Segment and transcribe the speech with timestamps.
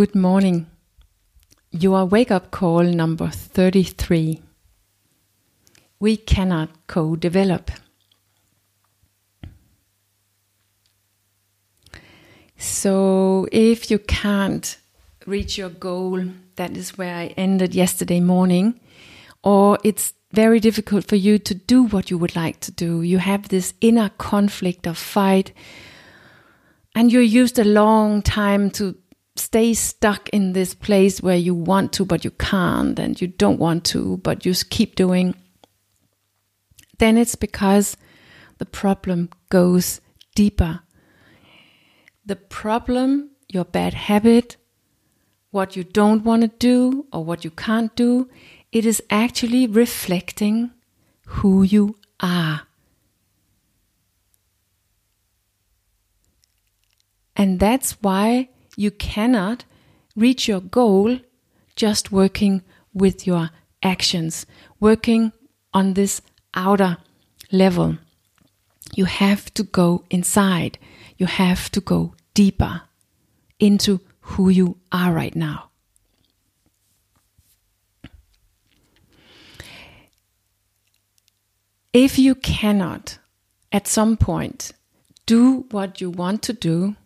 [0.00, 0.66] Good morning.
[1.70, 4.40] Your wake up call number 33.
[5.98, 7.70] We cannot co develop.
[12.56, 14.78] So, if you can't
[15.26, 16.24] reach your goal,
[16.56, 18.80] that is where I ended yesterday morning,
[19.44, 23.18] or it's very difficult for you to do what you would like to do, you
[23.18, 25.52] have this inner conflict of fight,
[26.94, 28.96] and you're used a long time to
[29.40, 33.58] stay stuck in this place where you want to, but you can't, and you don't
[33.58, 35.34] want to, but you keep doing,
[36.98, 37.96] then it's because
[38.58, 40.00] the problem goes
[40.34, 40.80] deeper.
[42.24, 44.56] The problem, your bad habit,
[45.50, 48.28] what you don't want to do or what you can't do,
[48.70, 50.70] it is actually reflecting
[51.26, 52.62] who you are.
[57.34, 58.50] And that's why
[58.80, 59.66] you cannot
[60.16, 61.18] reach your goal
[61.76, 62.62] just working
[62.94, 63.50] with your
[63.82, 64.46] actions,
[64.80, 65.32] working
[65.74, 66.22] on this
[66.54, 66.96] outer
[67.52, 67.98] level.
[68.94, 70.78] You have to go inside.
[71.18, 72.80] You have to go deeper
[73.58, 75.68] into who you are right now.
[81.92, 83.18] If you cannot
[83.70, 84.72] at some point
[85.26, 86.96] do what you want to do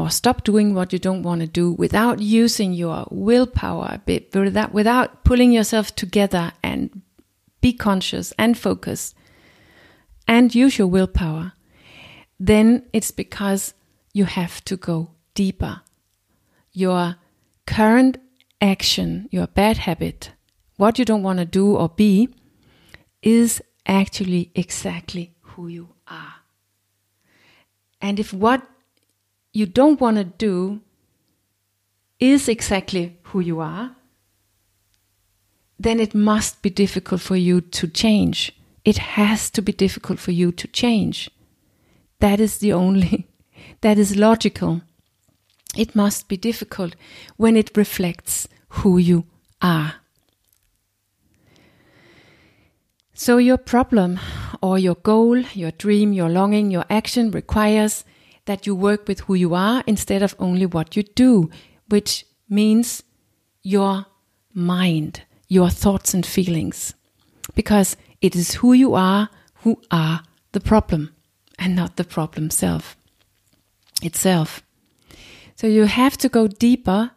[0.00, 5.24] or stop doing what you don't want to do without using your willpower without, without
[5.24, 7.02] pulling yourself together and
[7.60, 9.14] be conscious and focused
[10.26, 11.52] and use your willpower,
[12.38, 13.74] then it's because
[14.14, 15.82] you have to go deeper.
[16.72, 17.16] Your
[17.66, 18.16] current
[18.62, 20.32] action, your bad habit,
[20.78, 22.30] what you don't want to do or be,
[23.20, 26.36] is actually exactly who you are.
[28.00, 28.66] And if what
[29.52, 30.80] you don't want to do
[32.18, 33.96] is exactly who you are,
[35.78, 38.52] then it must be difficult for you to change.
[38.84, 41.30] It has to be difficult for you to change.
[42.18, 43.26] That is the only,
[43.80, 44.82] that is logical.
[45.76, 46.96] It must be difficult
[47.36, 49.24] when it reflects who you
[49.62, 49.94] are.
[53.14, 54.18] So, your problem
[54.62, 58.04] or your goal, your dream, your longing, your action requires
[58.50, 61.48] that you work with who you are instead of only what you do,
[61.88, 63.04] which means
[63.62, 64.06] your
[64.52, 66.92] mind, your thoughts and feelings.
[67.54, 69.28] Because it is who you are
[69.62, 71.14] who are the problem
[71.60, 72.96] and not the problem self
[74.02, 74.64] itself.
[75.54, 77.12] So you have to go deeper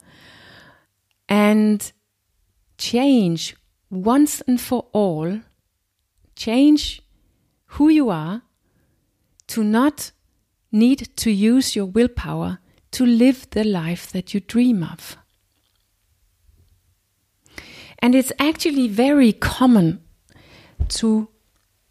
[1.27, 1.91] and
[2.77, 3.55] change
[3.89, 5.39] once and for all
[6.35, 7.01] change
[7.73, 8.43] who you are
[9.47, 10.11] to not
[10.73, 12.59] need to use your willpower
[12.91, 15.17] to live the life that you dream of.
[17.99, 20.01] And it's actually very common
[20.89, 21.29] to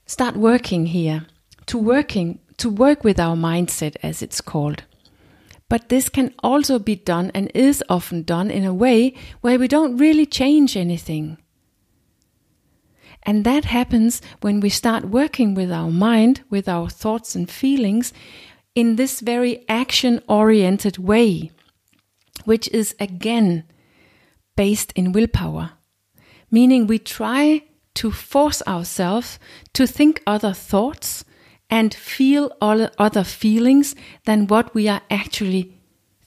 [0.06, 1.26] start working here,
[1.66, 4.84] to working to work with our mindset as it's called.
[5.68, 9.68] But this can also be done and is often done in a way where we
[9.68, 11.38] don't really change anything.
[13.22, 18.12] And that happens when we start working with our mind, with our thoughts and feelings
[18.74, 21.50] in this very action oriented way,
[22.44, 23.64] which is again
[24.56, 25.72] based in willpower,
[26.50, 27.62] meaning we try
[27.94, 29.38] to force ourselves
[29.74, 31.24] to think other thoughts
[31.70, 33.94] and feel other feelings
[34.24, 35.74] than what we are actually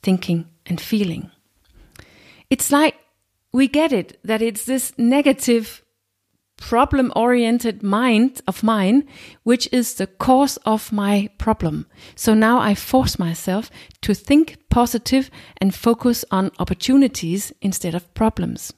[0.01, 1.29] thinking and feeling.
[2.49, 2.95] It's like
[3.51, 5.83] we get it that it's this negative
[6.57, 9.07] problem oriented mind of mine,
[9.43, 11.85] which is the cause of my problem.
[12.15, 13.69] So now I force myself
[14.01, 18.73] to think positive and focus on opportunities instead of problems.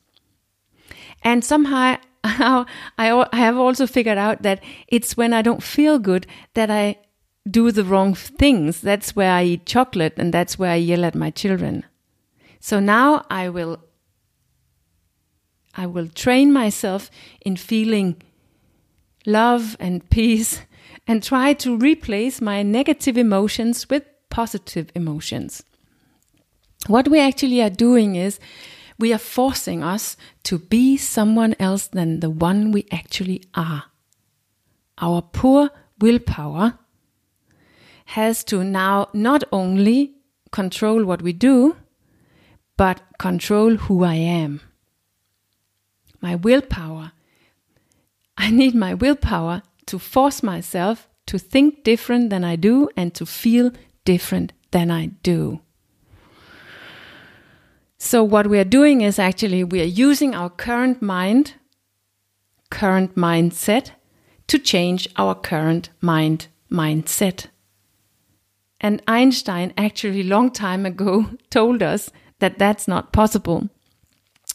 [1.23, 6.69] And somehow I have also figured out that it's when I don't feel good that
[6.69, 6.97] I
[7.49, 8.81] do the wrong things.
[8.81, 11.85] That's where I eat chocolate and that's where I yell at my children.
[12.59, 13.79] So now I will
[15.77, 18.19] I will train myself in feeling
[19.27, 20.62] love and peace
[21.07, 25.63] and try to replace my negative emotions with positive emotions.
[26.88, 28.39] What we actually are doing is
[28.97, 33.83] we are forcing us to be someone else than the one we actually are.
[35.00, 35.69] Our poor
[36.00, 36.79] willpower
[38.06, 40.15] has to now not only
[40.51, 41.75] control what we do,
[42.77, 44.62] but control who I am
[46.21, 47.11] my willpower.
[48.37, 53.25] I need my willpower to force myself to think different than I do and to
[53.25, 53.71] feel
[54.05, 55.61] different than I do.
[57.97, 61.55] So, what we are doing is actually we are using our current mind,
[62.69, 63.91] current mindset,
[64.47, 67.47] to change our current mind mindset.
[68.79, 73.69] And Einstein actually long time ago told us that that's not possible.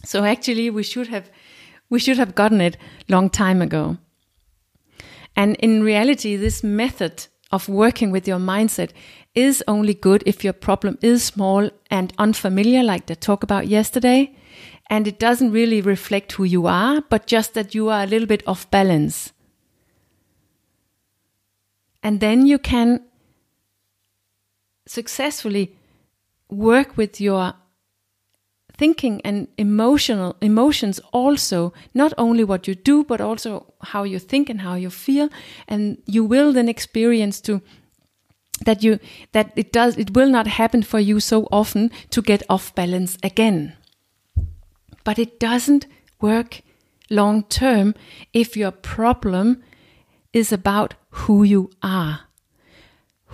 [0.05, 1.31] So actually we should have
[1.93, 3.99] we should have gotten it long time ago.
[5.37, 8.93] And in reality this method of working with your mindset
[9.35, 14.35] is only good if your problem is small and unfamiliar like the talk about yesterday
[14.89, 18.27] and it doesn't really reflect who you are but just that you are a little
[18.27, 19.35] bit off balance.
[22.03, 23.05] And then you can
[24.87, 25.77] successfully
[26.49, 27.53] work with your
[28.83, 34.51] thinking and emotional emotions also not only what you do but also how you think
[34.51, 35.29] and how you feel.
[35.69, 37.61] And you will then experience to
[38.67, 38.99] that you
[39.31, 43.17] that it does it will not happen for you so often to get off balance
[43.23, 43.73] again.
[45.05, 45.87] But it doesn't
[46.21, 46.63] work
[47.09, 47.95] long term
[48.33, 49.63] if your problem
[50.33, 52.21] is about who you are.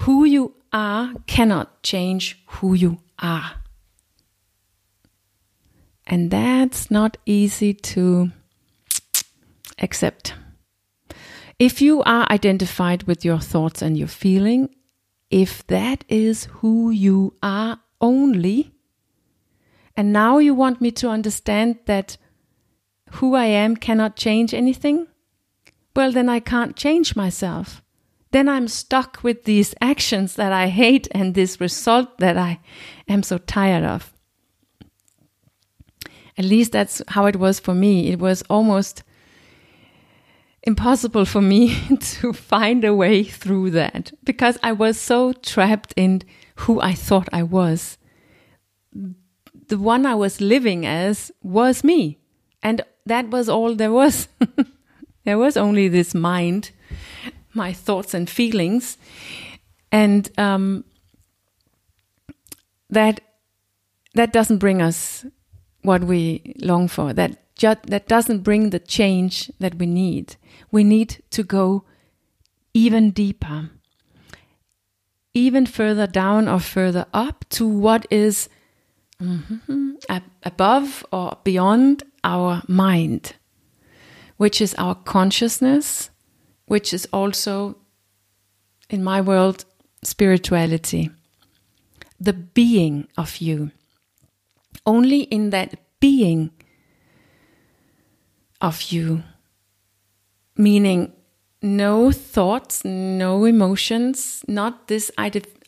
[0.04, 3.67] Who you are cannot change who you are.
[6.08, 8.32] And that's not easy to
[9.78, 10.34] accept.
[11.58, 14.74] If you are identified with your thoughts and your feeling,
[15.30, 18.72] if that is who you are only,
[19.96, 22.16] and now you want me to understand that
[23.12, 25.06] who I am cannot change anything,
[25.94, 27.82] well, then I can't change myself
[28.30, 32.60] then I'm stuck with these actions that I hate and this result that I
[33.08, 34.12] am so tired of.
[36.38, 38.10] At least that's how it was for me.
[38.10, 39.02] It was almost
[40.62, 46.22] impossible for me to find a way through that because I was so trapped in
[46.56, 47.98] who I thought I was.
[48.92, 52.18] The one I was living as was me.
[52.62, 54.28] And that was all there was.
[55.24, 56.70] there was only this mind
[57.54, 58.96] my thoughts and feelings,
[59.90, 60.84] and um,
[62.88, 63.20] that
[64.14, 65.26] that doesn't bring us
[65.88, 67.12] what we long for.
[67.12, 70.36] That that doesn't bring the change that we need.
[70.70, 71.84] We need to go
[72.72, 73.70] even deeper,
[75.34, 78.48] even further down or further up to what is
[79.20, 83.34] mm-hmm, ab- above or beyond our mind,
[84.36, 86.10] which is our consciousness
[86.68, 87.76] which is also,
[88.88, 89.64] in my world,
[90.02, 91.10] spirituality.
[92.20, 93.72] The being of you.
[94.88, 96.50] Only in that being
[98.60, 99.22] of you,
[100.56, 101.12] meaning
[101.60, 105.10] no thoughts, no emotions, not this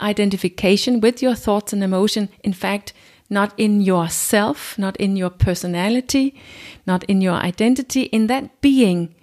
[0.01, 2.31] identification with your thoughts and emotion.
[2.43, 2.95] In fact,
[3.29, 6.35] not in yourself, not in your personality,
[6.87, 9.15] not in your identity, in that being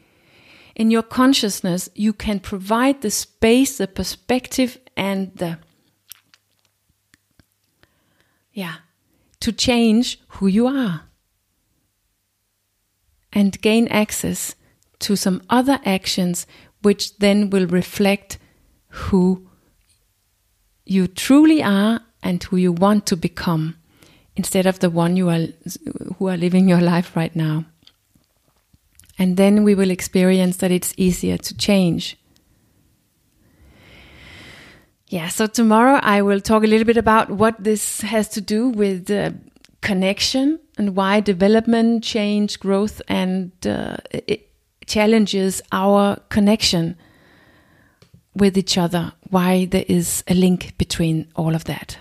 [0.78, 5.58] in your consciousness, you can provide the space, the perspective, and the
[8.54, 8.76] yeah,
[9.48, 11.04] to change who you are
[13.32, 14.56] and gain access
[15.00, 16.46] to some other actions
[16.82, 18.38] which then will reflect
[18.90, 19.48] who
[20.86, 23.78] you truly are and who you want to become
[24.36, 25.48] instead of the one you are
[26.18, 27.64] who are living your life right now
[29.18, 32.18] and then we will experience that it's easier to change.
[35.10, 38.68] Yeah, so tomorrow I will talk a little bit about what this has to do
[38.68, 39.32] with uh,
[39.82, 43.98] connection and why development, change, growth, and uh,
[44.86, 46.98] challenges our connection
[48.36, 51.98] with each other, why there is a link between all of that.